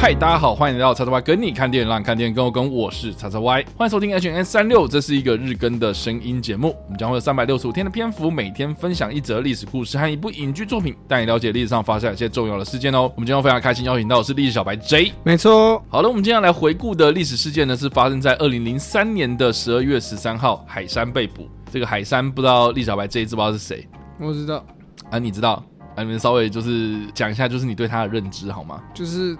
[0.00, 2.72] 嗨，大家好，欢迎来到叉叉 Y 跟你看电影，让你看电影更有梗。
[2.72, 6.74] 我是叉叉 Y，欢迎收听 H N 三六，这是一个日更的声音节目。
[6.86, 13.12] 我们将会有三百六十五天的篇幅，每天分享一则历史故事和一部影剧作品，带你了解历史上发生一些重要的事件哦。
[13.14, 15.84] 我们今天非常开心邀请到的是历史小白 J，没错。
[15.90, 21.46] 好了，我们今天要来回顾的历史事件呢，是发生在二零零三年的十二月十三号，海山被捕。
[21.70, 23.86] 这个海山不知道历史小白 J 知不知道是谁？
[24.18, 24.64] 我知道。
[25.10, 25.62] 啊，你知道？
[25.94, 28.82] 啊，你们稍微就是讲一下，就是你对他的认知好吗？
[28.94, 29.36] 就是。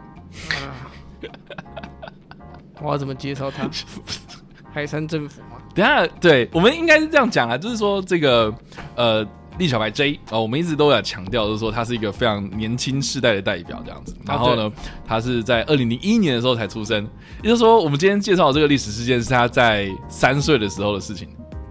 [0.51, 0.91] 啊
[2.83, 3.69] 我要怎么介绍他？
[4.73, 5.57] 海山政府吗？
[5.75, 8.55] 等下，对，我们应该是这样讲啊，就是说这个
[8.95, 9.27] 呃，
[9.59, 14.17] 历小白 J 啊、哦，我们一直都有强调，就是说他是一个非常年轻世代的代表这样子。
[14.25, 14.73] 然后呢，啊、
[15.05, 17.05] 他是在二零零一年的时候才出生，
[17.43, 21.29] 也就是说，我们今天介绍的这个历史事件是他在三岁的时候的事情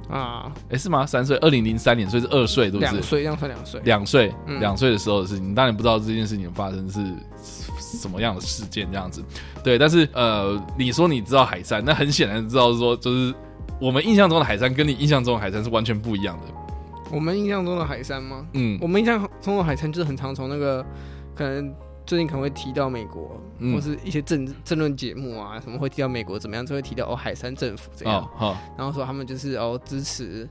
[0.10, 0.52] 啊。
[0.70, 1.06] 哎，是吗？
[1.06, 2.92] 三岁，二零零三年，所以是二岁，对不对？
[2.92, 3.82] 两岁，这样算两岁。
[3.86, 7.00] 两岁，两岁的时候的事情，你当然不知道这件事情发生是。
[7.98, 9.24] 什么样的事件这样子？
[9.64, 13.34] 对，但是呃，你说你知道海山，那很显然知道说，就是
[13.80, 16.46] 我们印象中的海山跟你印象中的海山是完全不一样的。
[17.12, 18.46] 我们印象中的海山吗？
[18.54, 20.86] 嗯，我们印象中的海山就是很常从那个
[21.34, 21.74] 可能
[22.06, 30.48] 最近可能会提到美国，嗯、或是一些政政论节目啊，什么会提到美国怎么样，就会提到哦海山政府这样，哦哦、然后说他们就是哦支持。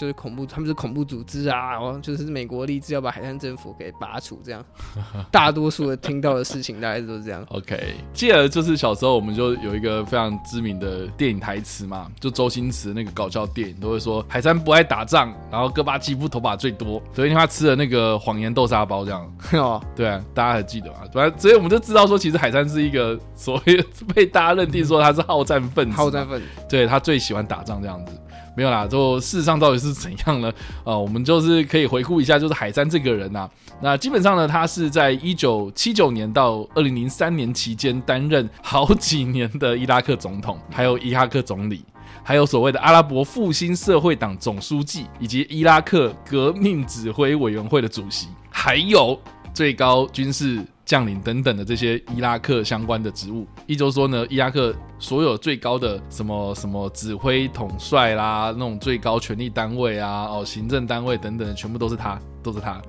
[0.00, 4.64] 就是恐怖，他们是恐怖组织啊，然后就是美国立志要把海山政府给拔除，这样。
[5.30, 7.44] 大多数的听到的事情大概都是这样。
[7.50, 19.30] OK，继而就是小时候我们就有一个非常知名的电影台词嘛，就周星驰那个搞笑电影都会说海山不爱打仗，然后戈巴契夫头发最多，所以他吃了那个谎言豆沙包这样。
[19.52, 21.00] 哦，对啊，大家还记得吗？
[21.12, 28.18] 反正所以我们就知道说，其实海山是一个所谓 被大家认定说他是好战分子，好战分子，对，他最喜欢打仗这样子。
[28.60, 30.52] 没有啦，就事实上到底是怎样呢？
[30.84, 33.50] 呃，我们就是可以回顾一下，就是海山这个人呐、啊。
[33.80, 41.82] 那基本上呢，他是在一九七九年到二零零三年期间担任好几年的伊拉克总统，还有伊拉克总理，
[42.22, 49.18] 还有所谓的阿拉伯复兴社会党总书记，以及伊拉克革命指挥委员会的主席，还有
[49.54, 62.82] 最高军事将领等等的这些伊拉克相关的职务，一周说呢，伊拉克所有最高的什么什么指挥统帅啦，那种最高权力单位啊，哦，行政单位等等的，全部都是他，都是他。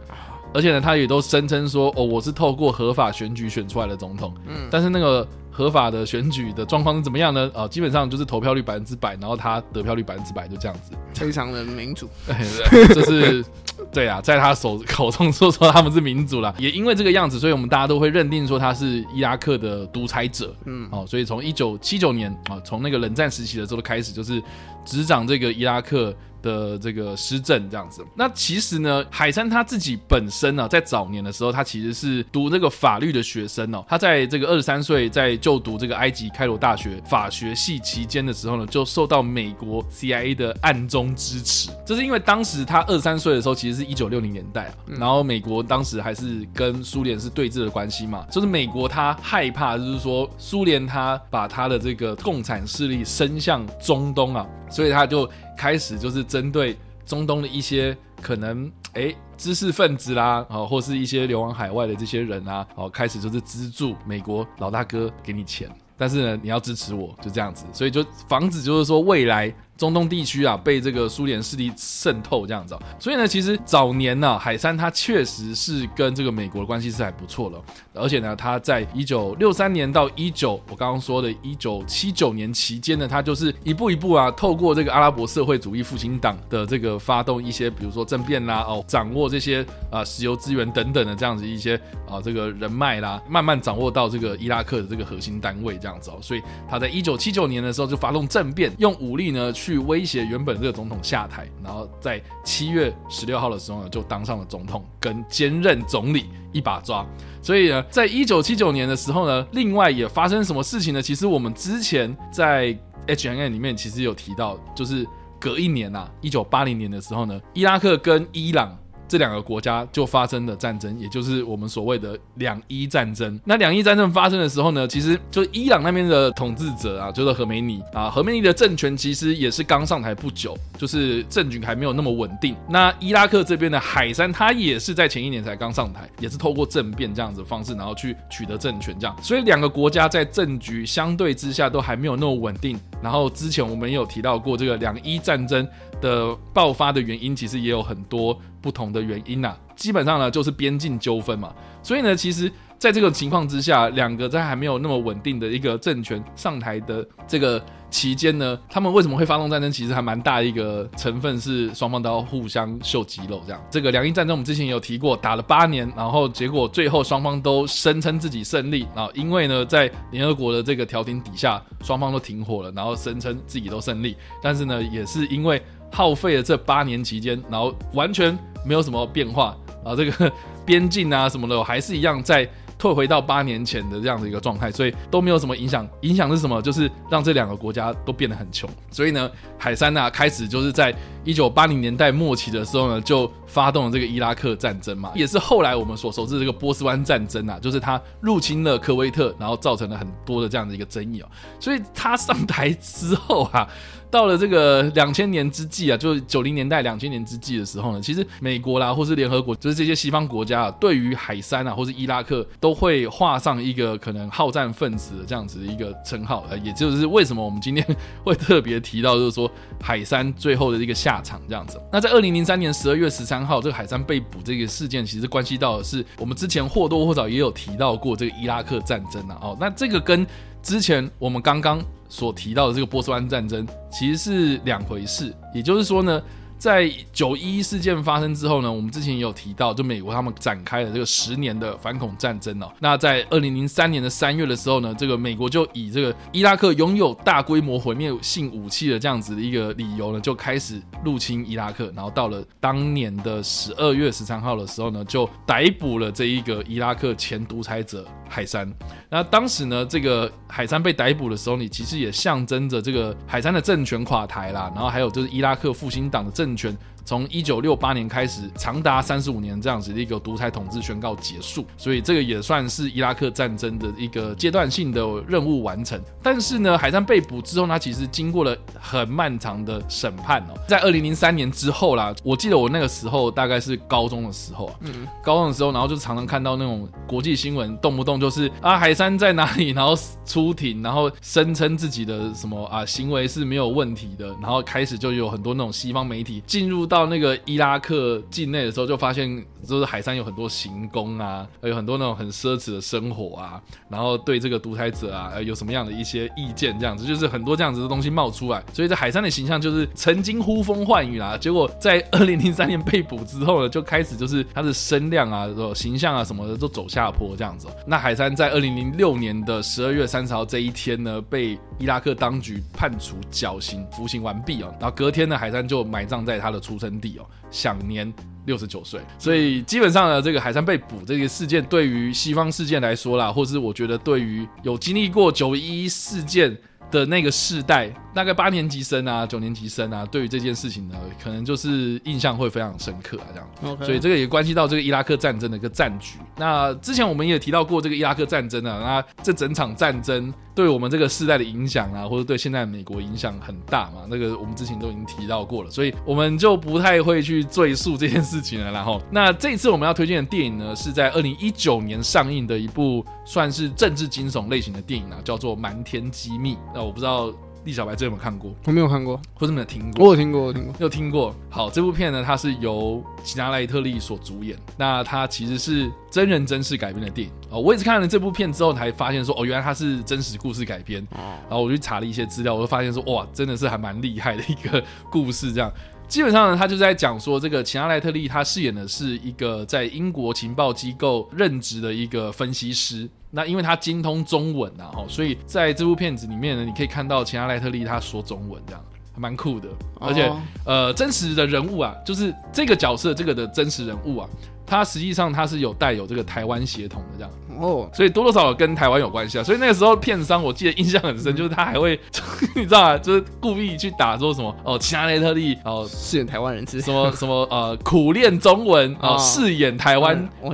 [0.52, 4.34] 而且呢，他也都声称说，哦，我是透过合法选举选出来的总统。
[4.48, 5.28] 嗯，但是那个。
[5.52, 7.52] 合法的选举的状况是怎么样呢？
[7.54, 12.10] 呃，基本上就是投票率百分之百，然后他得票率百分之百，就这样子，非常的民主。
[12.26, 13.46] 对，就是
[13.92, 20.56] 对啊，在他手口中说说他们是民主了， 也因为这个样子，所以我们大家都会认定说他是伊拉克的独裁者。
[20.66, 24.42] 嗯，哦，所以从一九七九年啊，从那个冷战时期的时候开始，就是
[24.86, 26.16] 执掌这个伊拉克。
[26.42, 33.86] 的这个施政这样子，那其实呢，海山他自己本身呢、啊，在早年的时候，他其实是读那个法律的学生哦。
[33.88, 41.70] 他在这个二十三岁在就读这个埃及开罗大学法学系期间的时候呢，就受到美国 CIA 的暗中支持。
[41.86, 55.30] 这是因为当时他二十三岁的时候，其实是一九六零年代啊，然后美国当时还是跟苏联是对峙的关系嘛，就是美国他害怕，就是说苏联他把他的这个共产势力伸向中东啊，所以他就。
[55.58, 56.76] 开始就是针对
[57.06, 69.54] 中东的一些可能哎知识分子啦，啊，或是一些流亡海外的这些人啊，哦，开始就是资助美国老大哥给你钱，但是呢，你要支持我，就这样子，所以就防止就是说未来。
[69.82, 77.60] 中东地区啊，被这个苏联势力渗透这样子，所以呢，其实早年呢、海山他确实是跟这个美国的关系是还不错的，
[78.00, 91.76] 而且呢，他在一九六三年到一九我刚刚说的一九七九年期间呢，他就是一步一步啊，透过这个阿拉伯社会主义复兴党的这个发动一些，比如说政变啦，哦，掌握这些啊石油资源等等的这样子一些
[92.08, 99.71] 啊这个人脉啦，慢慢掌握到这个伊拉克的这个核心单位这样子哦，所以他在一九七九年的时候就发动政变，用武力呢去。
[99.72, 107.06] 去威胁原本这个总统下台，然后在七月十六号的时候呢，就当上了总统，跟兼任总理一把抓。
[107.42, 111.02] 所以呢，在一九七九年的时候呢，另外也发生什么事情呢？
[111.02, 112.78] 其实我们之前在
[113.08, 115.08] HNN 里面其实有提到，就是
[115.40, 118.78] 隔一年啊，一九八零年的时候呢，伊拉克跟伊朗。
[119.12, 123.38] 这两个国家就发生了战争，也就是我们所谓的两伊战争。
[123.44, 132.56] 那两伊战争发生的时候呢，其实就伊朗那边的统治者啊，就是何梅尼啊，何梅尼的政权其实也是刚上台不久，就是政局还没有那么稳定。
[132.70, 139.14] 那伊拉克这边的海山，他也是在前一年才刚上台，也是透过政变这样子的方式，然后去取得政权这样。
[139.22, 142.80] 所以两个国家在政局相对之下都还没有那么稳定。
[143.02, 145.68] 然后之前我们也有提到过这个两伊战争
[146.00, 148.38] 的爆发的原因，其实也有很多。
[148.62, 151.52] 不同的原因呐、基本上呢就是边境纠纷嘛，
[151.82, 152.48] 所以呢，其实
[152.82, 159.72] 在这个情况之下，两个在还没有那么稳定的一个政权上台的这个期间呢，他们为什么会发动战争？
[159.72, 163.64] 其实还蛮大一个成分是双方都要互相秀肌肉，这样。
[163.70, 174.18] 这个两伊战争我们之前有提过，打了八年，然后结果最后双方都声称自己胜利，然后因为呢，在联合国的这个调停底下，双方都停火了，然后声称自己都胜利。
[174.42, 175.62] 但是呢，也是因为
[175.92, 178.36] 耗费了这八年期间，然后完全
[178.66, 179.56] 没有什么变化
[179.86, 180.32] 啊，这个
[180.66, 182.50] 边境啊什么的还是一样在。
[182.82, 185.88] 退回到八年前的这样的一个状态，所以都没有什么影响。
[186.02, 186.60] 影响是什么？
[186.60, 188.68] 就是让这两个国家都变得很穷。
[188.90, 190.92] 所以呢，海山呢开始就是在
[191.24, 201.28] 一九八零年代末期的时候呢，就发动了这个伊拉克战争嘛，也是后来我们所熟知的这个波斯湾战争啊，就是他入侵了科威特，然后造成了很多的这样的一个争议哦。
[201.60, 203.68] 所以他上台之后啊。
[204.12, 216.44] 到了这个两千年之际啊，就是九零年代两千年之际的时候呢，其实美国啦，或是联合国，就是这些西方国家啊，对于海山啊，或是伊拉克，都会画上一个可能好战分子的这样子的一个称号。
[216.50, 217.86] 呃，也就是为什么我们今天
[218.22, 219.50] 会特别提到，就是说
[219.82, 221.82] 海山最后的一个下下场这样子。
[221.92, 229.38] 那在二零零三年十二月十三号，这个海山被捕这个事件，其实关系到的是我们之前或多或少也有提到过这个伊拉克战争啊。
[229.42, 230.26] 哦，那这个跟
[230.64, 231.84] 之前我们刚刚。
[232.14, 236.22] 所提到的这个波斯湾战争其实是两回事，也就是说呢，
[236.62, 242.72] 在九一一事件发生之后呢，我们之前也有提到，就美国他们展开了这个十年的反恐战争哦。
[242.78, 251.92] 那在二零零三年的三月的时候呢，这个美国就以这个伊拉克拥有大规模毁灭性武器的这样子的一个理由呢，就开始入侵伊拉克。
[251.96, 258.06] 然后到了当年的十二月十三号的时候呢，就逮捕了这一个伊拉克前独裁者。
[258.34, 258.66] 海珊，
[259.10, 266.76] 那当时呢，这个海珊被逮捕的时候，你其实也象征着这个海珊的政权垮台啦，然后还有就是伊拉克复兴党的政权。
[267.04, 276.02] 从一九六八年开始，长达三十五年这样子的一个独裁统治宣告结束，所以这个也算是伊拉克战争的一个阶段性的任务完成。
[276.22, 280.54] 但是呢，海珊被捕之后，他其实经过了很漫长的审判哦。
[280.68, 289.94] 在二零零三年之后啦，我记得我那个时候大概是高中的时候啊，嗯，高中的时候，然后就常常看到那种国际新闻，动不动就是啊，海山在哪里，然后
[290.26, 311.38] 出庭，然后声称自己的什么啊行为是没有问题的，然后开始就有很多那种西方媒体进入到那个伊拉克境内的时候，就发现就是海山有很多行宫啊，有很多那种很奢侈的生活啊，然后对这个独裁者啊，有什么样的一些意见，这样子就是很多这样子的东西冒出来，所以这海山的形象就是曾经呼风唤雨啦。
[311.38, 317.70] 结果在二零零三年被捕之后呢，就开始就是他的声量啊、形象啊什么的都走下坡这样子。
[317.88, 327.26] 那海山在二零零六年的十二月三十号这一天呢，被伊拉克当局判处绞刑，服刑完毕哦，然后隔天呢，海山就埋葬在他的出生地哦。
[327.52, 328.12] 享年
[328.46, 336.58] 六十九岁，所以基本上呢，这个海山被捕这个事件，对于西方事件来说啦，或是我觉得对于有经历过九一事件
[336.92, 337.92] 的那个世代。
[338.14, 343.78] 大概八年级生啊，九年级生啊，对于这件事情呢，可能就是印象会非常深刻啊，这样。
[343.78, 343.86] Okay.
[343.86, 346.18] 所以这个也关系到这个伊拉克战争的一个战局。
[346.36, 358.70] 那之前我们也提到过这个伊拉克战争啊，那这整场战争对我们这个世代的影响啊，或者对现在美国影响很大嘛，那个我们之前都已经提到过了，所以我们就不太会去赘述这件事情了。
[358.74, 366.56] 然后，那这一次我们要推荐的电影呢，是在二零一九年上映的一部算是政治惊悚类型的电影啊，叫做《瞒天机密》。
[366.82, 367.32] 那我不知道。
[367.64, 368.56] 李小白，这有没有看过？
[368.66, 370.04] 我没有看过，或者没有听过？
[370.04, 371.36] 我有听过，我有听过，有听过。
[371.48, 374.58] 好，这部片呢，它是由奇拿莱特利所主演。
[374.76, 377.60] 那它其实是真人真事改编的电影哦。
[377.60, 381.08] 我也是看了这部片之后，才发现说，哦，原来它是真实故事改编。
[381.14, 385.54] 然后我去查了一些资料，我就发现说，哇，真的是还蛮厉害的一个故事。
[385.54, 385.72] 这样，
[386.08, 393.08] 基本上呢，他就在讲说，这个奇拿莱特利他饰演的是一个在英国情报机构任职的一个分析师。
[393.34, 398.84] 那因为他精通中文啊，哦，所以在这部片子里面呢，你可以看到奇拿莱特利他说中文，这样
[399.14, 399.70] 还蛮酷的。
[400.00, 400.30] 而且，
[400.66, 404.30] 呃，真实的人物啊，就是这个角色这个的真实人物啊，
[404.66, 409.44] 他实际上他是有带有这个台湾血统的这样哦，所以多多少少跟台湾有关系啊。
[409.44, 411.98] 所以那个时候片商我记得印象很深，就是他还会，
[412.54, 420.28] 你知道啊，就是故意去打说什么哦，其他莱特利哦，饰演台湾人，什么什么呃，苦练中文哦，饰演台湾。
[420.42, 420.54] 我。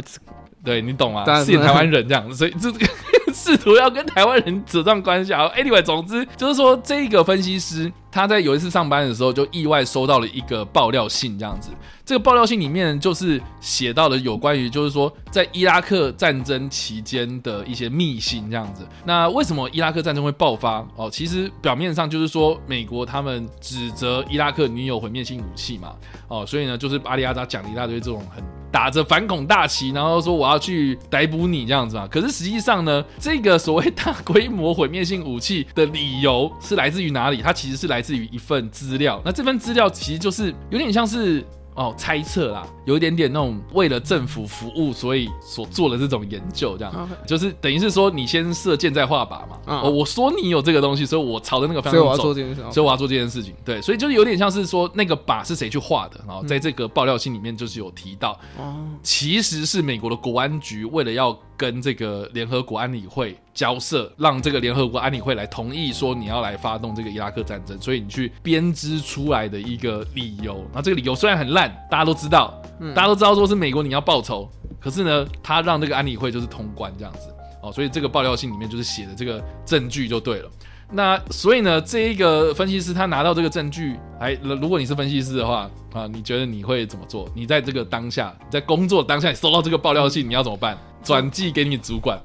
[0.64, 1.24] 对你懂吗？
[1.44, 2.86] 饰演台湾人这样子，所以这个
[3.34, 5.50] 试图要跟台湾人扯上关系啊。
[5.56, 11.70] Anyway，总之就是说，这个分析师他在有一次上班的时候，就意外收到了一个爆料信，这样子。
[12.04, 18.88] 这个爆料信里面就是写到了有关于，就是说在伊拉克战争期间的一些密信，这样子。
[19.06, 20.86] 那为什么伊拉克战争会爆发？
[20.96, 25.94] 哦，其实表面上就是说美国他们指责伊拉克女友毁灭性武器嘛。
[26.28, 28.44] 哦，所以呢，就是阿里阿扎讲了一大堆这种很。
[28.72, 32.08] 打着反恐大旗，然后说我要去逮捕你这样子嘛。
[32.08, 37.42] 可是实际上呢，这个所谓大规模毁灭性武器的理由是来自于哪里？
[37.42, 39.22] 它其实是来自于一份资料。
[39.26, 41.46] 那这份资料其实就是有点像是。
[41.78, 49.60] 哦，猜测啦，有一点点那种为了政府服务，所以所做的这种研究，这样.就是等于是说你先射箭再画靶嘛。
[49.68, 49.86] Uh.
[49.86, 53.54] 哦，我说你有这个东西，所以我朝着那个方向走，所以我要做这件事，所以我要做这件事情。
[53.66, 61.38] 对，所以就是有点像是说那个靶是谁去画的，然后在这个爆料信里面就是有提到，嗯、其实是美国的国安局为了要。
[61.60, 70.64] 跟这个联合国安理会交涉，让这个联合国安理会来同意说你要来发动这个伊拉克战争，所以你去编织出来的一个理由。
[70.72, 80.50] 那这个理由虽然很烂，大家都知道，嗯、大家都知道说是美国你要报仇，可是呢，他让这个安理会就是通关这样子哦，所以这个爆料信里面就是写的这个证据就对了。
[80.90, 87.28] 那所以呢，这一个分析师他拿到这个证据，哎，如果你是分析师的话啊，你觉得你会怎么做？
[87.36, 90.78] 你在这个当下，在工作当下，你收到这个爆料信，你要怎么办？
[91.04, 92.18] 转寄给你主管？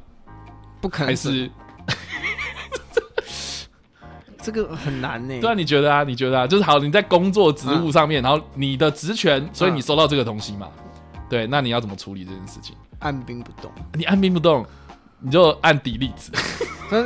[0.80, 1.50] 不可能，还是
[4.42, 5.40] 这个很难呢？
[5.40, 6.02] 对啊，你觉得啊？
[6.02, 6.46] 你觉得啊？
[6.46, 10.66] 就是好，你在工作职务上面，啊、然后你的职权，所以你收到这个东西嘛？
[10.66, 12.74] 啊、对，那你要怎么处理这件事情？
[12.98, 13.70] 按兵不动。
[13.94, 14.66] 你按兵不动，
[15.22, 16.10] 你就按 delete。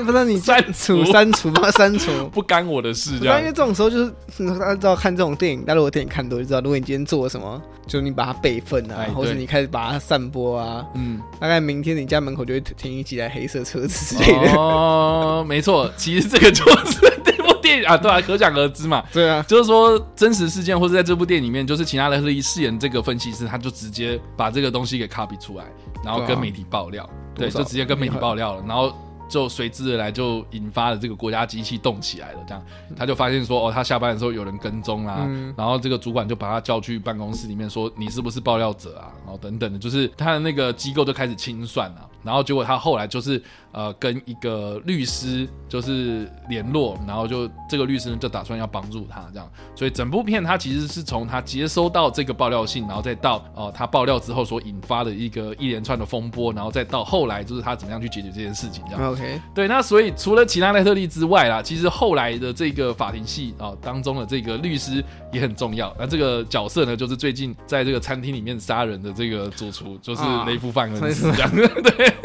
[0.05, 1.71] 不是你删除删除吗？
[1.71, 3.39] 删除 不干我的事，这样。
[3.39, 4.11] 因为这种时候就是
[4.59, 14.53] 大家知道看这种电影，大家如果电影看多就知道，如果你今天做了什么，就你把它备份啊，或者你开始把它散播啊，嗯，大概明天你家门口就会停一几台黑色车子之类的。
[14.59, 19.05] 哦， 没错，其实这个就是这部电影啊，对啊，可想而知嘛。
[19.13, 25.65] 对啊，就是说真实事件，或者在这部电影里面，就是齐纳雷特利饰演这个分析师，他就直接把这个东西给 copy 出来，
[26.05, 28.93] 然后跟媒体爆料，对，就直接跟媒体爆料了，然后。
[29.29, 32.39] 就随之而来，就引发了这个国家机器动起来了。
[32.47, 32.63] 这样，
[32.97, 39.11] 他就发现说，哦，他下班的时候有人跟踪啊，嗯、然后这个主管就把他叫去办公室里面说，你是不是爆料者啊？
[39.25, 42.09] 然后等等的，就是他的那个机构就开始清算了。
[42.27, 43.41] 然后结果他后来就是
[43.73, 59.13] 呃跟一个律师就是联络，然后就这个律师呢就打算要帮助他这样，所以整部片他其实是从他接收到这个爆料信，然后再到呃他爆料之后所引发的一个一连串的风波，然后再到后来就是他怎么样去解决这件事情这样。
[59.13, 65.95] OK，对，那所以除了齐纳雷特利之外啦，其实后来的这个法庭戏啊、呃、当中的这个律师也很重要。
[65.99, 71.51] 那这个角色呢，就是最近在这个餐厅里面杀人的这个主厨，就是雷夫范恩斯这样。
[71.51, 71.55] 啊、
[71.85, 72.16] 对。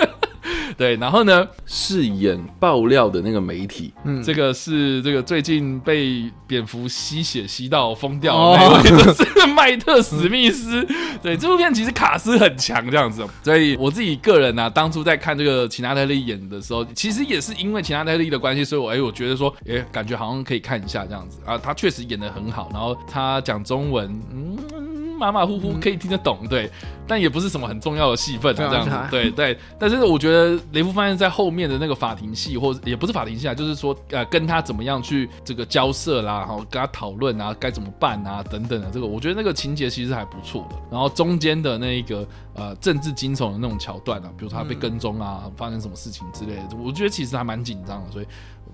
[0.81, 10.81] 对，然后呢，饰演爆料的那个媒体，嗯，这个是这个最近被蝙蝠吸血吸到疯掉的那位，哦、 就是麦特史密斯。
[10.89, 13.23] 嗯、对，这部片其实卡斯很强，这样子。
[13.43, 21.59] 所以我自己个人呢、啊，当初在看这个齐纳特利演的时候，其实也是因为齐纳特利的关系，所以我哎，我觉得说，哎，感觉好像可以看一下这样子啊。
[21.59, 25.00] 他确实演的很好，然后他讲中文，嗯。
[25.21, 26.67] 马马虎虎可以听得懂，对，
[27.07, 29.55] 但也不是什么很重要的戏份啊，这样子，对对。
[29.77, 40.75] 但是我觉得雷夫发现，在后面的那个法庭戏，或者也不是法庭戏啊，就是说，呃，跟他怎么样去这个交涉啦，然后跟他讨论啊，该怎么办啊，等等的，这个我觉得那个情节其实还不错的。
[40.89, 48.25] 然后中间的那一个呃政治惊悚的那种桥段啊，比如说他被跟踪啊，发生什么事情之类的，我觉得其实还蛮紧张的，所以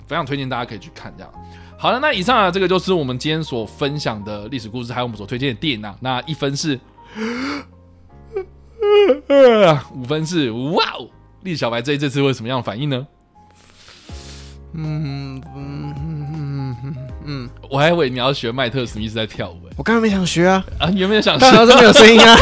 [0.07, 1.31] 非常推荐大家可以去看这样。
[1.77, 5.95] 好了，那以上啊，这个就是我们今天所分享的历史故事，还有我们所推荐的电影啊。
[5.99, 6.79] 那一分是，
[9.93, 11.07] 五分是，哇哦！
[11.43, 13.05] 历史小白这一这次会什么样的反应呢？
[14.73, 16.95] 嗯嗯嗯嗯
[17.25, 20.89] 嗯，我还以为你要学麦特史密斯在跳舞，我刚刚没想学啊啊！
[20.89, 21.49] 你有没有想学？
[21.51, 22.35] 刚刚没有声音啊，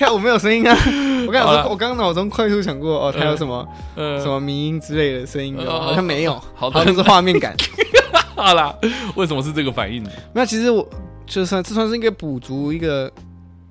[0.00, 0.74] 跳舞没有声音啊。
[1.28, 7.54] 我刚刚我刚刚脑中快速想过哦，他有什么呃什么迷音之类的声音，好像没有，好像是画面感。
[8.34, 8.74] 好啦，
[9.14, 10.10] 为什么是这个反应呢？
[10.32, 10.88] 那其实我
[11.26, 13.12] 就算这算是一个补足一个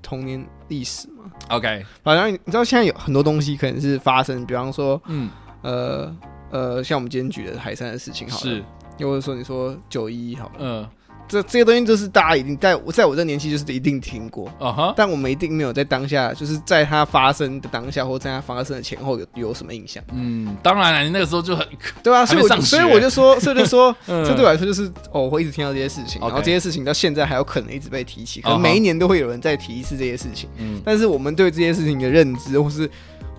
[0.03, 1.23] 童年历史嘛。
[1.49, 5.31] OK，反正你知道现在有很多东西可能是发生，比方说嗯
[5.63, 6.15] 呃
[6.51, 8.63] 呃，像我们今天举的海山的事情，好是，
[8.99, 10.87] 又或者说你说九一一好，嗯。
[11.29, 14.93] 这这些东西都是大家已经在我在我这年纪就是一定听过啊哈，uh huh.
[14.97, 20.03] 但我们一定没有在当下，就是在它发生的当下或在它发生的前后有有什么印象。
[20.11, 21.65] 嗯，当然了，你那个时候就很
[22.03, 30.49] 对啊，所以我所以我就说， 所以就说， 这对我来说就是哦，我会一直听到这些事情，然后这些事情到现在还有可能一直被提起，可能每一年都会有人再提一次这些事情。
[30.57, 30.81] 嗯、uh，huh.
[30.83, 32.89] 但是我们对这些事情的认知，或是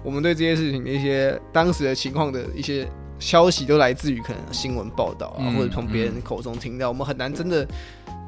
[0.05, 2.89] 我们对这些事情的一些当时的情况的一些
[3.21, 7.65] 消息，都来自于可能新闻报道啊，嗯、或者从别人口中听到，我们很难真的。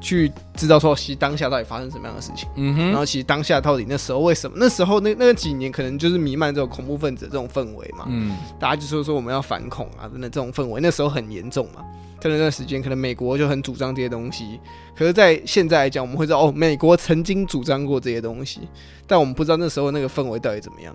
[0.03, 4.57] 去知道说，其实当下到底发生什么样的事情，嗯哼，然后其实当下到底那时候为什么？
[4.59, 11.81] 那时候那那几年可能就是弥漫这种恐怖分子的这种氛围嘛，嗯，大家就说说我们要反恐啊，等等这种氛围，那时候很严重嘛。
[12.19, 14.59] 在那段时间，可能美国就很主张这些东西，
[14.93, 18.67] 可是，在现在来讲，我们会知道哦，美国曾经主张过这些东西，
[19.07, 20.93] 但我们不知道那时候那个氛围到底怎么样。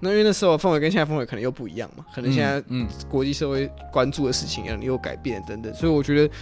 [0.00, 6.34] 那因为那时候氛围跟现在氛围可能又不一样嘛，可能现在嗯，国际社会关注的事情也有改变等等，所以我觉得。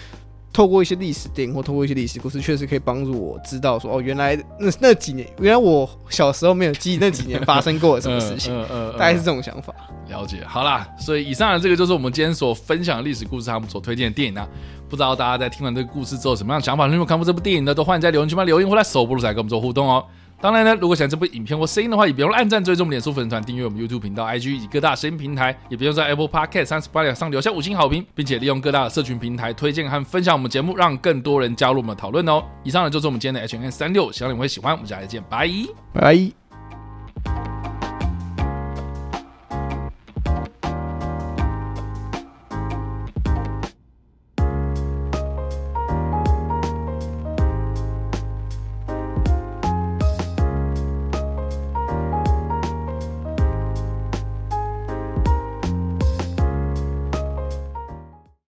[0.52, 9.74] 透过一些历史电影或透过一些历史故事，确实可以帮助我知道说，哦，原来那那几年，原来我小时候没有记忆那几年发生过了什么事情，嗯嗯，大概是这种想法。
[10.08, 14.48] 了解，好啦，所以以上的这个就是我们今天所分享的历史故事，他们所推荐的电影啊。
[14.88, 16.86] 不知道大家在听完这个故事之后，什么样的想法？
[16.86, 20.02] 如果看过这部电影的，都欢迎在留言区帮留言或者首播来跟我们做互动哦。
[20.40, 32.42] 当然呢，如果喜欢这部影片或声音的话，也别忘了按赞、追踪我们脸书粉丝团、订阅我们 YouTube 频道、IG 以及各大声音平台，也不用在 Apple Podcast 三十八点上留下五星好评，并且利用各大社群平台推荐和分享我们节目，让更多人加入我们的讨论哦。
[32.62, 34.72] 以上呢就是我们今天的 H N 三六希望你们会喜欢。
[34.72, 35.48] 我们下期见，拜
[35.92, 36.45] 拜。